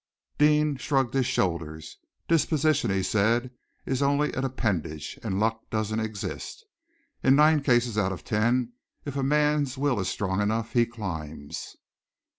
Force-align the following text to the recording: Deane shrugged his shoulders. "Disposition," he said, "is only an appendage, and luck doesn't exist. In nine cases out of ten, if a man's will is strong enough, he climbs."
Deane 0.39 0.77
shrugged 0.77 1.13
his 1.13 1.27
shoulders. 1.27 1.99
"Disposition," 2.27 2.89
he 2.89 3.03
said, 3.03 3.51
"is 3.85 4.01
only 4.01 4.33
an 4.33 4.43
appendage, 4.43 5.19
and 5.21 5.39
luck 5.39 5.69
doesn't 5.69 5.99
exist. 5.99 6.65
In 7.21 7.35
nine 7.35 7.61
cases 7.61 7.99
out 7.99 8.11
of 8.11 8.23
ten, 8.23 8.73
if 9.05 9.15
a 9.15 9.21
man's 9.21 9.77
will 9.77 9.99
is 9.99 10.09
strong 10.09 10.41
enough, 10.41 10.73
he 10.73 10.87
climbs." 10.87 11.77